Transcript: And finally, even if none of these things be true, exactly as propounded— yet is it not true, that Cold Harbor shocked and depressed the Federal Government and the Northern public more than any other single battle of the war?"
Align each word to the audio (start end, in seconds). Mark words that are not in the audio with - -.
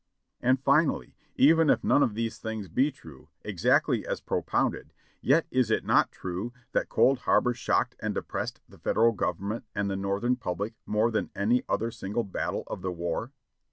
And 0.41 0.59
finally, 0.59 1.15
even 1.35 1.69
if 1.69 1.83
none 1.83 2.01
of 2.01 2.15
these 2.15 2.39
things 2.39 2.67
be 2.69 2.91
true, 2.91 3.27
exactly 3.43 4.03
as 4.03 4.19
propounded— 4.19 4.93
yet 5.21 5.45
is 5.51 5.69
it 5.69 5.85
not 5.85 6.11
true, 6.11 6.53
that 6.71 6.89
Cold 6.89 7.19
Harbor 7.19 7.53
shocked 7.53 7.95
and 7.99 8.11
depressed 8.15 8.61
the 8.67 8.79
Federal 8.79 9.11
Government 9.11 9.63
and 9.75 9.91
the 9.91 9.95
Northern 9.95 10.37
public 10.37 10.73
more 10.87 11.11
than 11.11 11.29
any 11.35 11.63
other 11.69 11.91
single 11.91 12.23
battle 12.23 12.63
of 12.65 12.81
the 12.81 12.91
war?" 12.91 13.31